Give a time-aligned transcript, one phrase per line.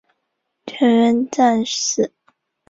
[0.65, 2.11] 全员战死。